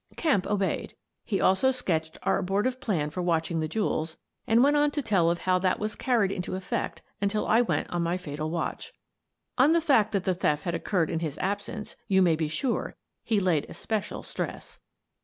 [0.17, 0.95] Kemp obeyed.
[1.23, 5.29] He also sketched our abortive plan for watching the jewels and went on to tell
[5.29, 8.93] of how that was carried into effect until I went on my fatal watch.
[9.59, 12.47] On the fact that the theft had oc curred in his absence you may be
[12.47, 14.79] sure he laid es pecial stress.